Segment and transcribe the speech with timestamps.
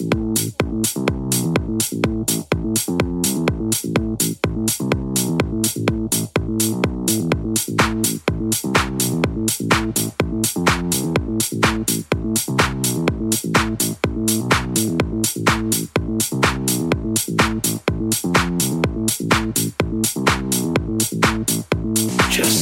[0.00, 0.08] Just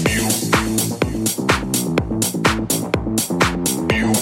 [0.08, 0.26] you.
[3.96, 4.12] you.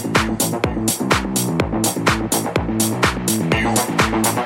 [3.75, 4.46] Thank you.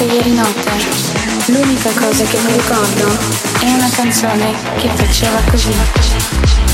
[0.00, 0.70] successo ieri notte.
[1.46, 3.18] L'unica cosa che mi ricordo
[3.60, 6.69] è una canzone che faceva così.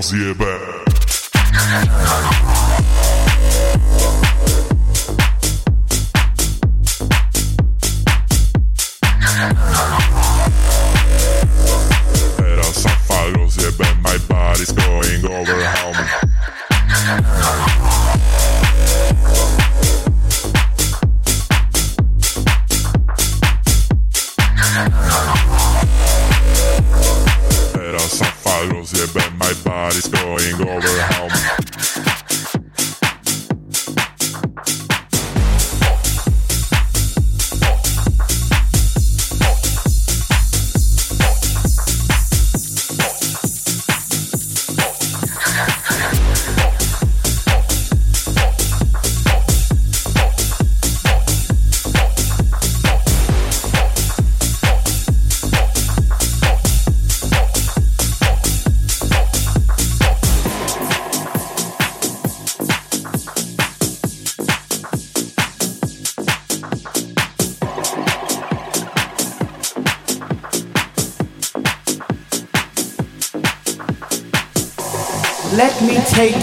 [0.00, 0.79] Bouncier back.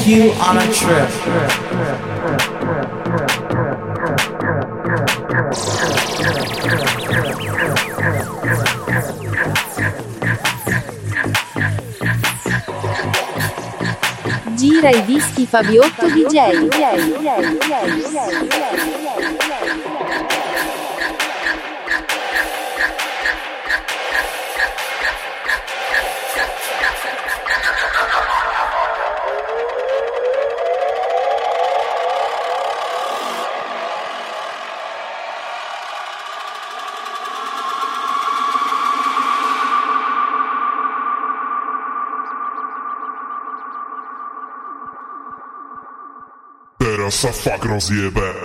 [0.07, 1.09] take you on a trip.
[14.56, 16.68] Gira i dischi Fabiotto DJ.
[47.17, 48.36] sa fakt rozjebe.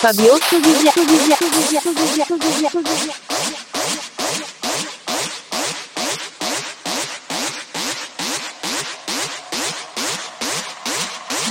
[0.00, 0.90] Fabio Studia.
[0.92, 1.36] Studia.
[1.36, 1.80] Studia.
[1.80, 2.24] Studia.
[2.24, 2.68] Studia.
[2.70, 3.14] Studia.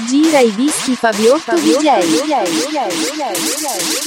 [0.08, 2.00] Gira i dischi Fabio Fabio DJ.
[2.00, 2.42] DJ.
[2.50, 2.88] DJ.
[2.90, 3.38] DJ.
[3.38, 3.99] DJ.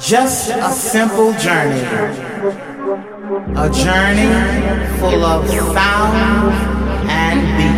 [0.00, 1.80] Just a simple journey.
[3.56, 4.30] A journey
[5.00, 6.52] full of sound
[7.10, 7.77] and beats.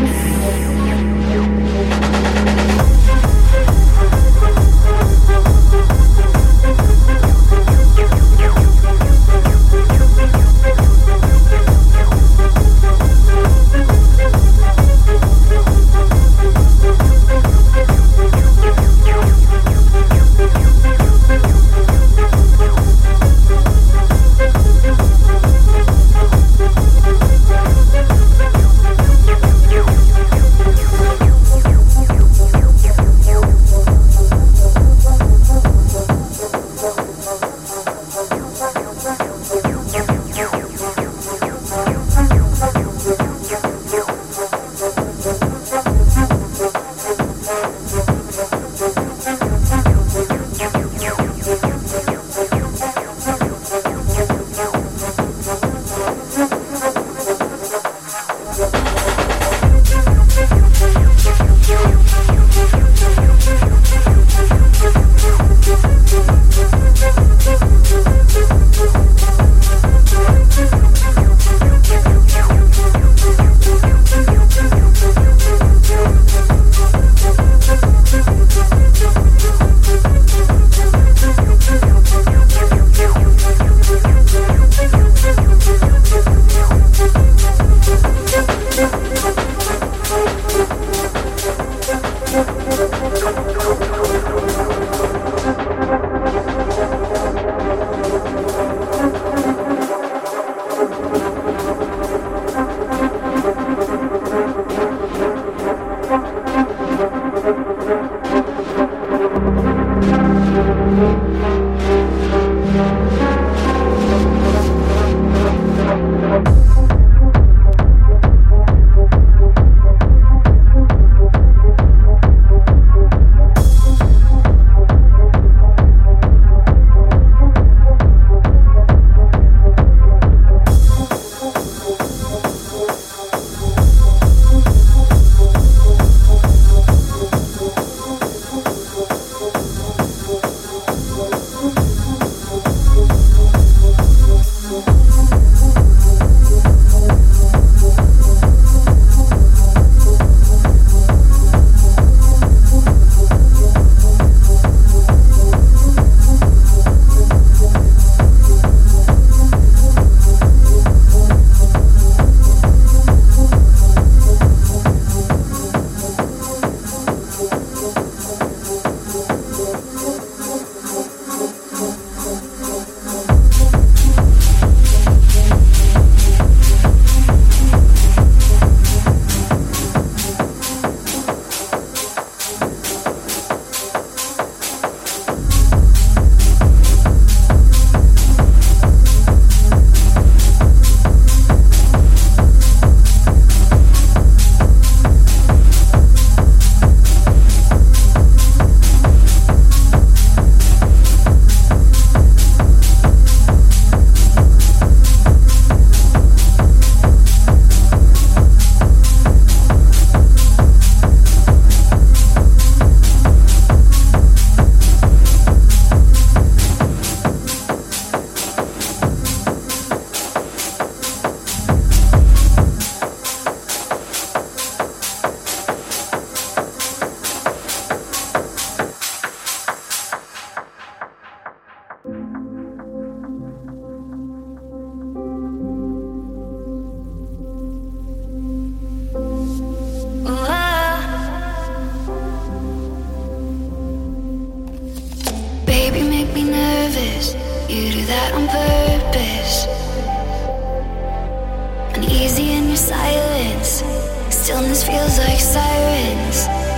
[252.70, 253.82] your silence.
[254.30, 256.69] Stillness feels like sirens.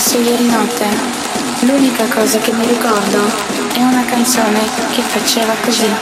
[0.00, 0.86] successo ieri notte.
[1.60, 3.22] L'unica cosa che mi ricordo
[3.74, 4.60] è una canzone
[4.92, 5.94] che faceva così.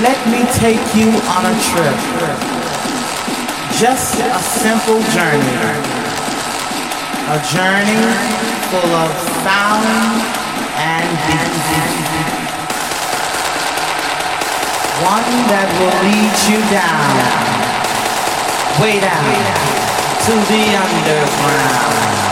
[0.00, 1.96] Let me take you on a trip.
[3.76, 5.56] Just a simple journey.
[7.28, 8.02] A journey
[8.70, 9.12] full of
[9.44, 9.86] sound
[10.76, 11.78] and beat.
[15.00, 17.47] One that will lead you down.
[18.80, 19.24] way down
[20.24, 22.27] to the underground.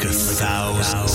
[0.00, 1.09] Like a thousand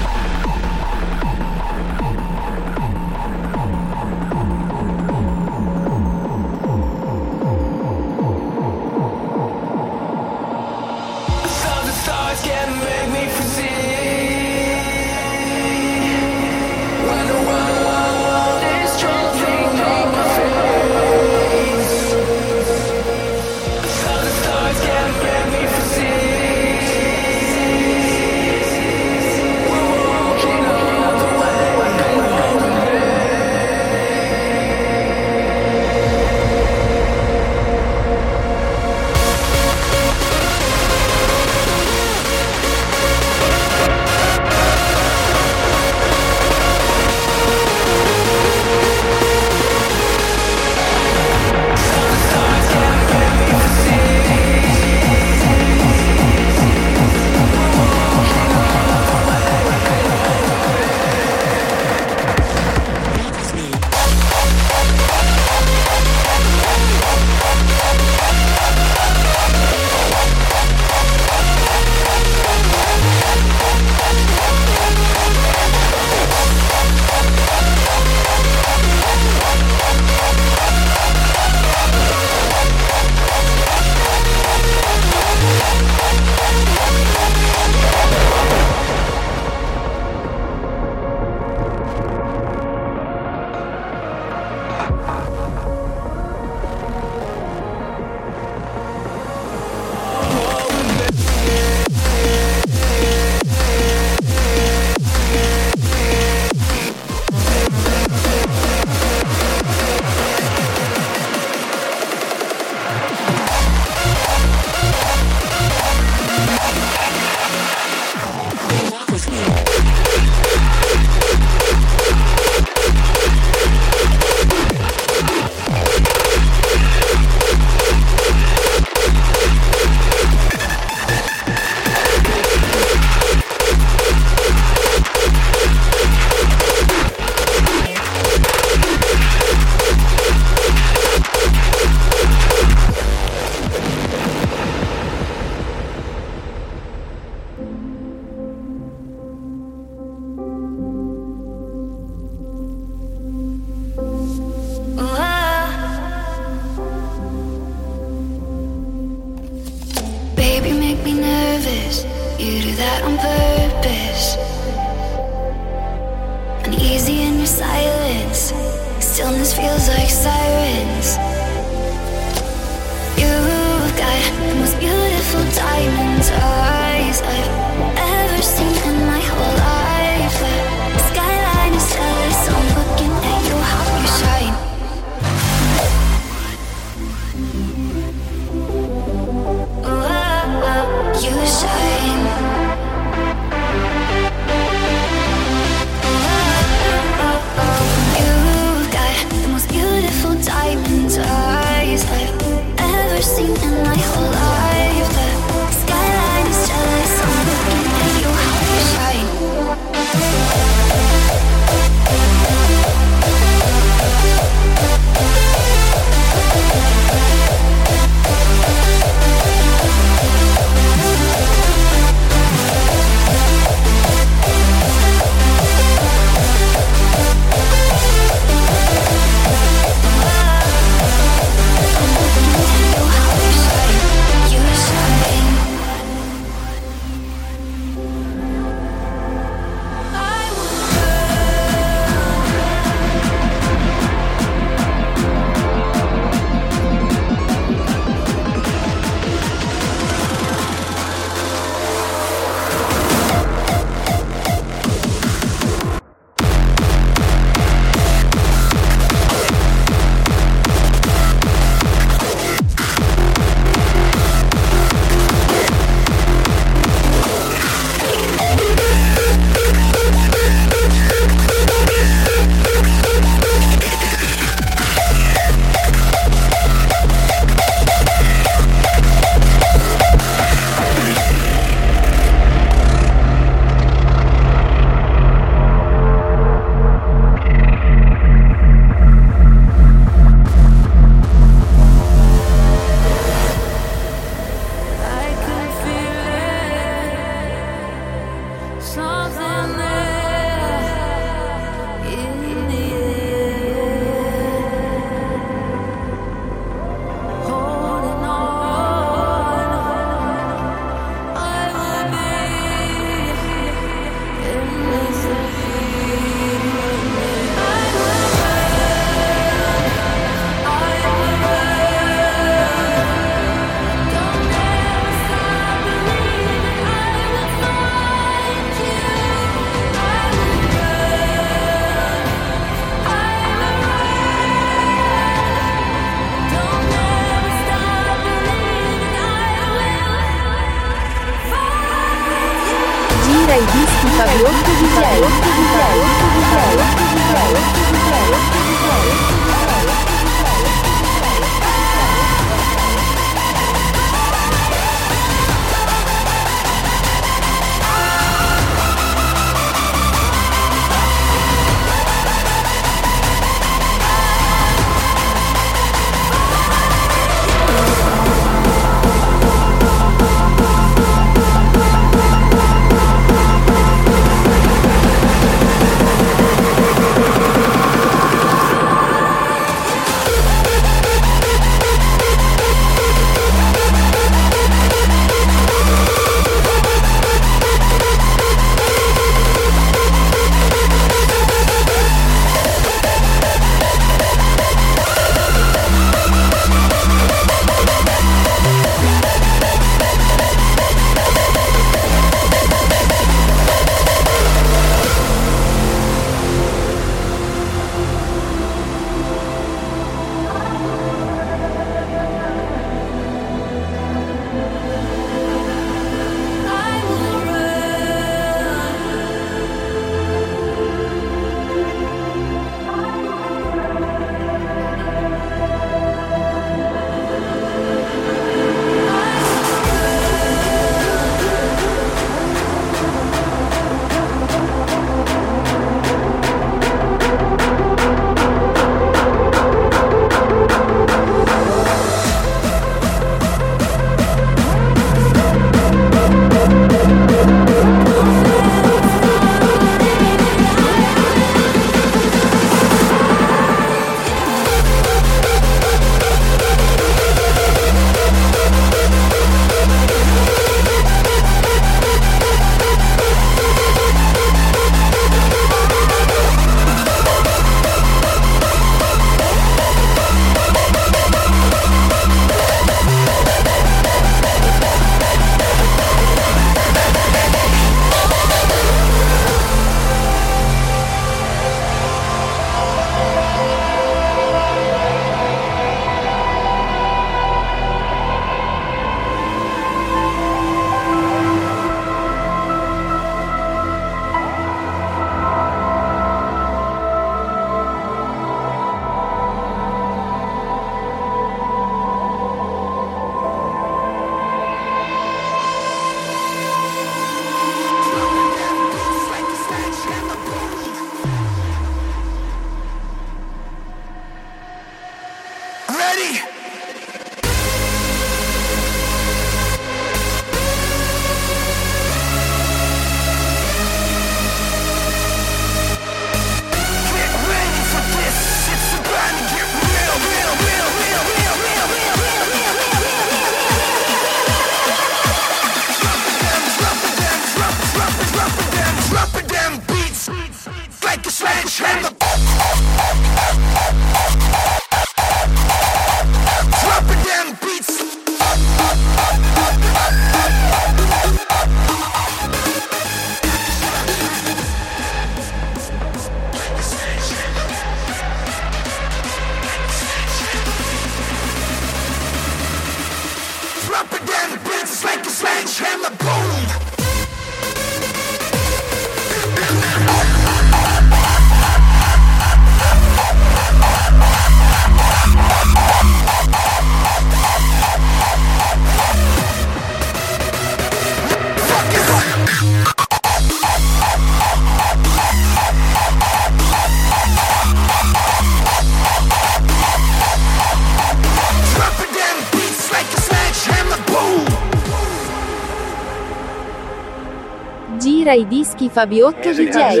[598.40, 600.00] dischi Fabiotto DJ.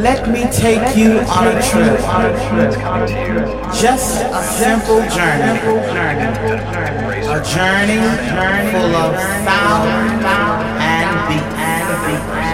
[0.00, 2.00] Let me take you on a trip.
[3.80, 5.60] Just a simple journey.
[7.26, 8.00] A journey
[8.72, 9.14] full of
[9.44, 10.24] sound
[10.80, 12.53] and beat.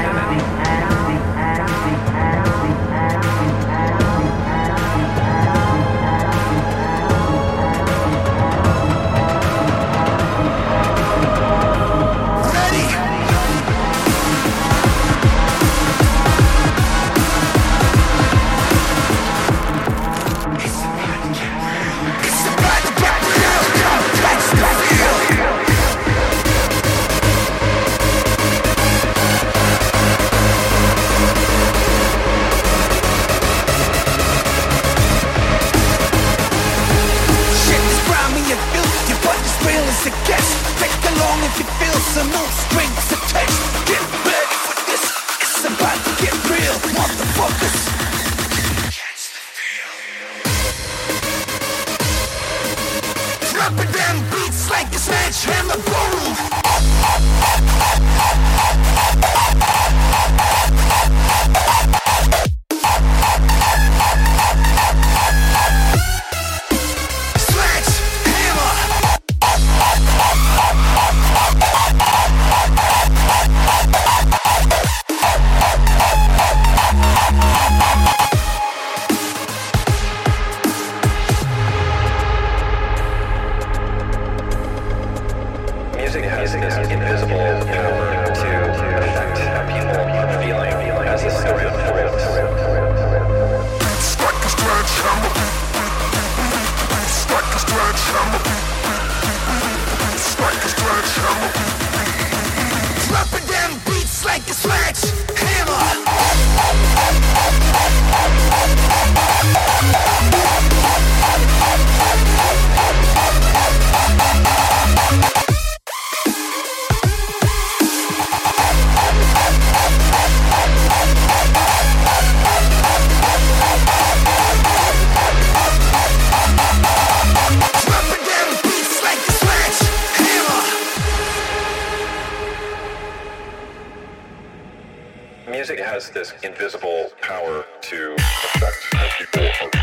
[136.43, 139.80] invisible power to affect people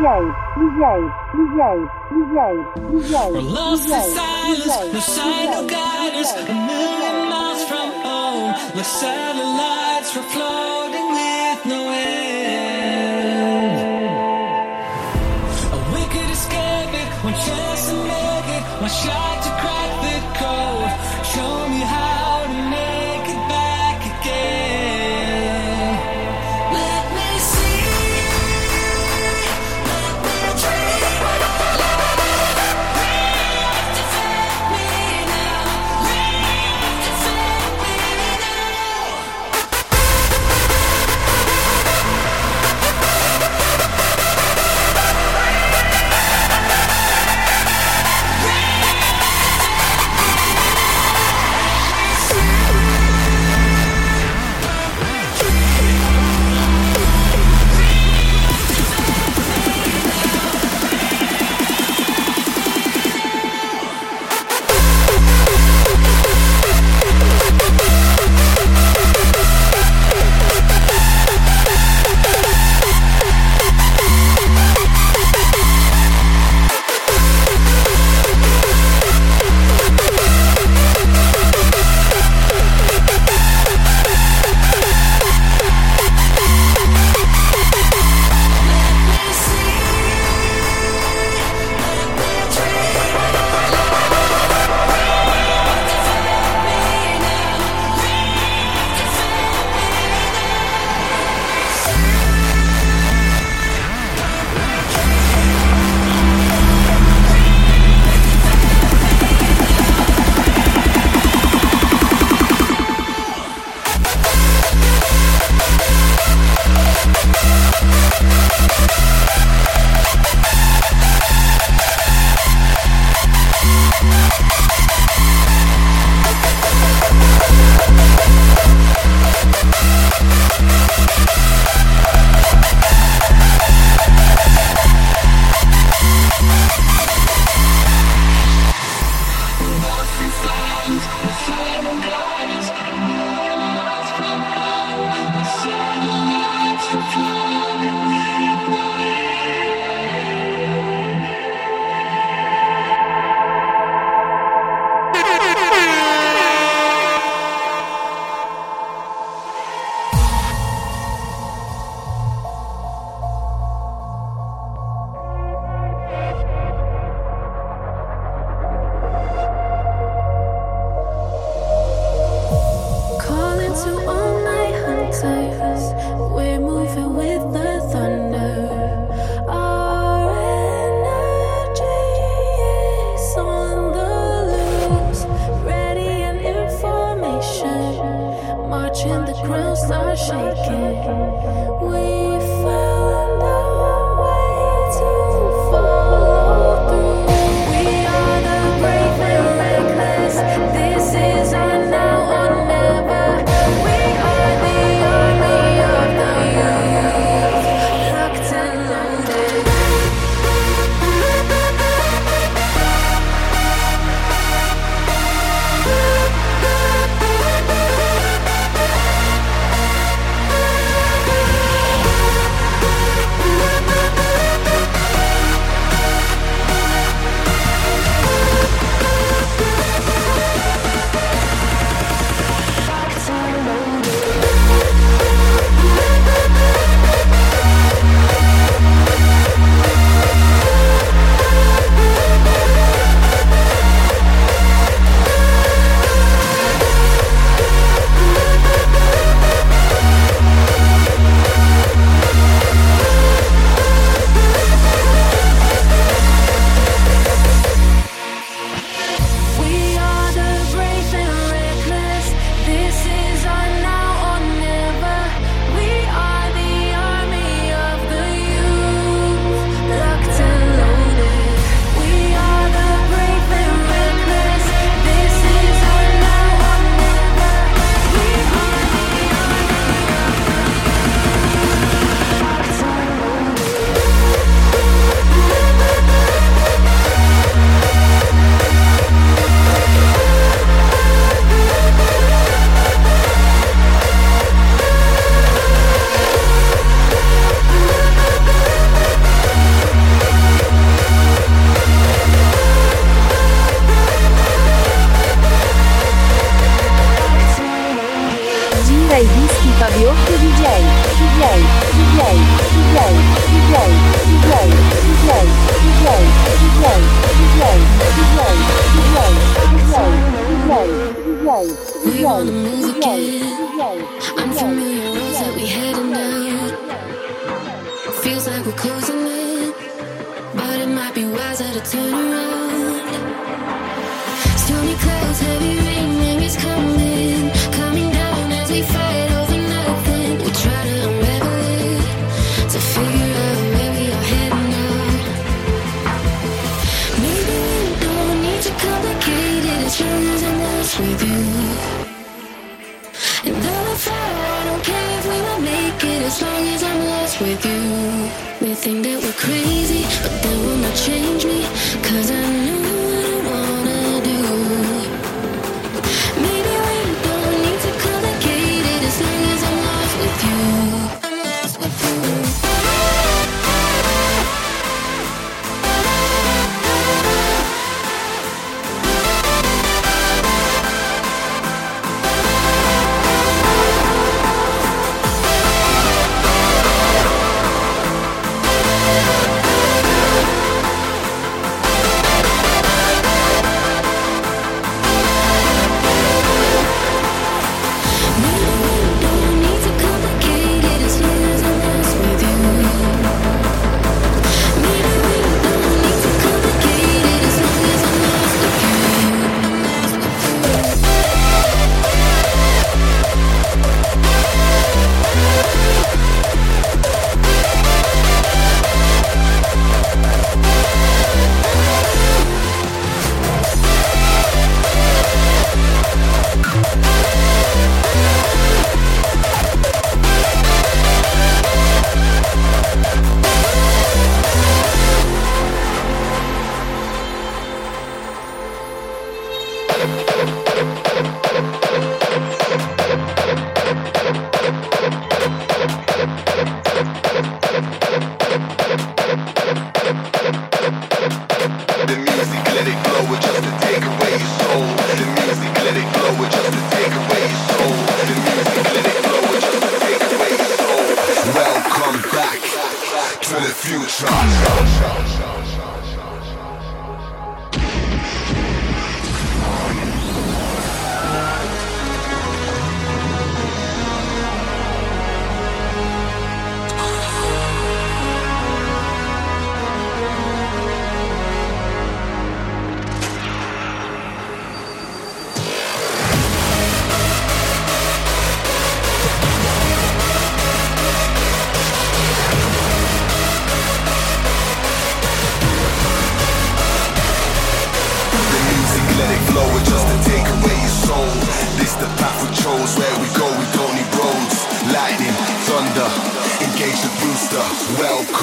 [0.00, 0.84] DJ, DJ,
[1.34, 1.60] DJ,
[2.08, 2.38] DJ,
[2.88, 3.32] DJ.
[3.34, 6.32] We're lost DJ, in silence, DJ, no sign, DJ, no guidance.
[6.32, 6.48] DJ.
[6.48, 10.79] A million miles from home, like satellites we're floating.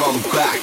[0.07, 0.57] come back.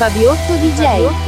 [0.00, 0.78] Fabiotto DJ.
[0.78, 1.19] Fabiotto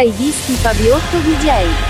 [0.00, 1.89] Gaibisti Fabiotto Vigiei.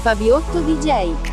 [0.00, 1.29] Fabiotto DJ.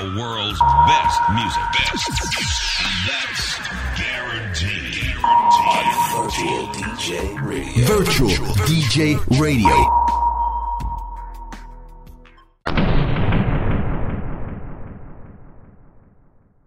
[0.00, 0.29] The world's